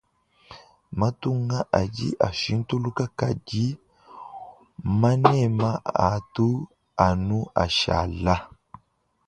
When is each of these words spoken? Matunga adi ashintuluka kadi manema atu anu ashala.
Matunga 0.99 1.57
adi 1.79 2.07
ashintuluka 2.27 3.03
kadi 3.19 3.65
manema 5.01 5.71
atu 6.13 6.47
anu 7.07 7.37
ashala. 7.63 8.35